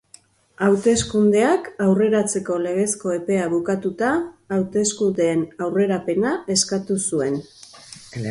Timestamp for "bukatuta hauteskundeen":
3.53-5.45